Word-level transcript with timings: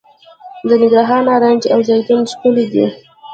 د 0.67 0.69
ننګرهار 0.81 1.21
نارنج 1.29 1.63
او 1.73 1.79
زیتون 1.87 2.21
ښکلي 2.31 2.65
دي. 2.73 2.85